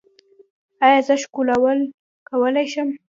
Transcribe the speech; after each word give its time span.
ایا 0.85 0.99
زه 1.07 1.13
ښکلول 1.23 1.79
کولی 2.29 2.65
شم؟ 2.73 2.89